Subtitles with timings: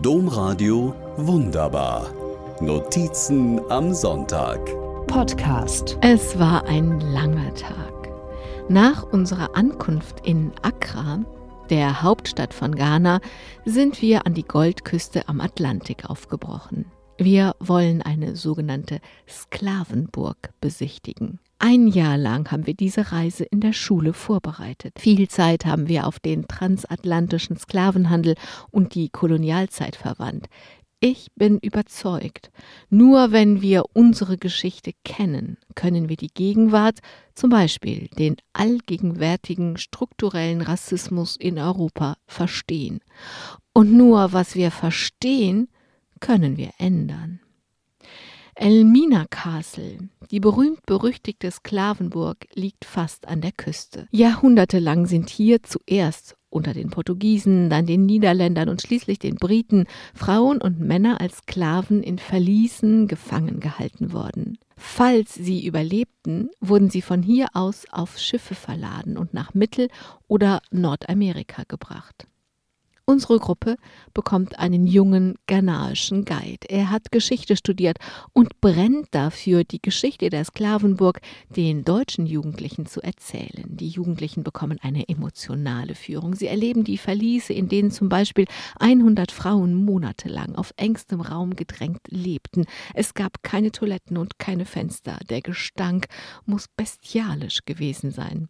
[0.00, 2.10] Domradio Wunderbar.
[2.60, 4.58] Notizen am Sonntag.
[5.06, 5.98] Podcast.
[6.00, 8.08] Es war ein langer Tag.
[8.68, 11.20] Nach unserer Ankunft in Accra,
[11.68, 13.20] der Hauptstadt von Ghana,
[13.66, 16.86] sind wir an die Goldküste am Atlantik aufgebrochen.
[17.18, 21.38] Wir wollen eine sogenannte Sklavenburg besichtigen.
[21.64, 24.98] Ein Jahr lang haben wir diese Reise in der Schule vorbereitet.
[24.98, 28.34] Viel Zeit haben wir auf den transatlantischen Sklavenhandel
[28.72, 30.48] und die Kolonialzeit verwandt.
[30.98, 32.50] Ich bin überzeugt,
[32.90, 36.98] nur wenn wir unsere Geschichte kennen, können wir die Gegenwart,
[37.36, 42.98] zum Beispiel den allgegenwärtigen strukturellen Rassismus in Europa, verstehen.
[43.72, 45.68] Und nur was wir verstehen,
[46.18, 47.38] können wir ändern.
[48.54, 54.06] Elmina Castle, die berühmt-berüchtigte Sklavenburg, liegt fast an der Küste.
[54.10, 60.60] Jahrhundertelang sind hier zuerst unter den Portugiesen, dann den Niederländern und schließlich den Briten Frauen
[60.60, 64.58] und Männer als Sklaven in Verließen gefangen gehalten worden.
[64.76, 69.88] Falls sie überlebten, wurden sie von hier aus auf Schiffe verladen und nach Mittel-
[70.28, 72.26] oder Nordamerika gebracht.
[73.04, 73.76] Unsere Gruppe
[74.14, 76.68] bekommt einen jungen ghanaischen Guide.
[76.68, 77.98] Er hat Geschichte studiert
[78.32, 83.64] und brennt dafür, die Geschichte der Sklavenburg den deutschen Jugendlichen zu erzählen.
[83.66, 86.36] Die Jugendlichen bekommen eine emotionale Führung.
[86.36, 88.46] Sie erleben die Verliese, in denen zum Beispiel
[88.78, 92.66] 100 Frauen monatelang auf engstem Raum gedrängt lebten.
[92.94, 95.18] Es gab keine Toiletten und keine Fenster.
[95.28, 96.06] Der Gestank
[96.46, 98.48] muss bestialisch gewesen sein.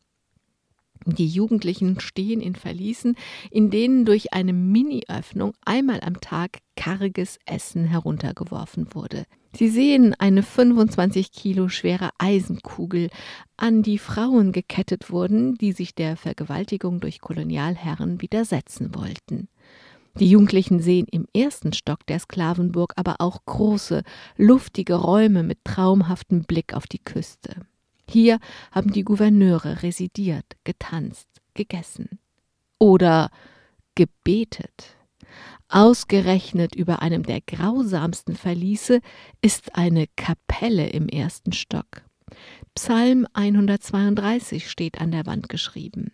[1.06, 3.16] Die Jugendlichen stehen in Verließen,
[3.50, 9.24] in denen durch eine Mini-Öffnung einmal am Tag karges Essen heruntergeworfen wurde.
[9.54, 13.10] Sie sehen eine 25 Kilo schwere Eisenkugel,
[13.56, 19.48] an die Frauen gekettet wurden, die sich der Vergewaltigung durch Kolonialherren widersetzen wollten.
[20.18, 24.02] Die Jugendlichen sehen im ersten Stock der Sklavenburg aber auch große,
[24.36, 27.66] luftige Räume mit traumhaftem Blick auf die Küste.
[28.12, 28.40] Hier
[28.72, 32.18] haben die Gouverneure residiert, getanzt, gegessen
[32.78, 33.30] oder
[33.94, 34.98] gebetet.
[35.70, 39.00] Ausgerechnet über einem der grausamsten Verliese
[39.40, 42.02] ist eine Kapelle im ersten Stock.
[42.74, 46.12] Psalm 132 steht an der Wand geschrieben.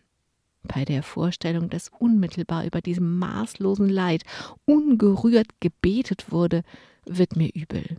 [0.62, 4.22] Bei der Vorstellung, dass unmittelbar über diesem maßlosen Leid
[4.66, 6.62] ungerührt gebetet wurde,
[7.06, 7.96] wird mir übel.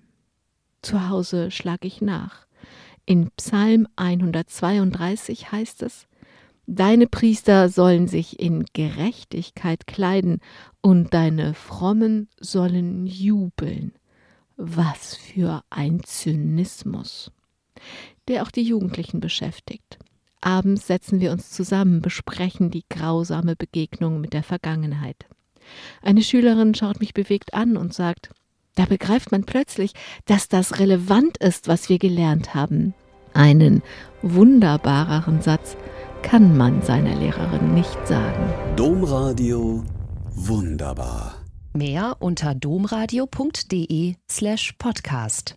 [0.81, 2.47] Zu Hause schlag ich nach.
[3.09, 6.05] In Psalm 132 heißt es,
[6.67, 10.41] Deine Priester sollen sich in Gerechtigkeit kleiden
[10.81, 13.93] und deine Frommen sollen jubeln.
[14.57, 17.31] Was für ein Zynismus,
[18.27, 19.97] der auch die Jugendlichen beschäftigt.
[20.39, 25.25] Abends setzen wir uns zusammen, besprechen die grausame Begegnung mit der Vergangenheit.
[26.03, 28.29] Eine Schülerin schaut mich bewegt an und sagt,
[28.75, 29.94] da begreift man plötzlich,
[30.25, 32.94] dass das relevant ist, was wir gelernt haben.
[33.34, 33.84] Einen
[34.22, 35.75] wunderbareren Satz
[36.22, 38.53] kann man seiner Lehrerin nicht sagen.
[38.75, 39.84] Domradio
[40.31, 41.35] wunderbar.
[41.74, 45.56] Mehr unter domradio.de slash podcast.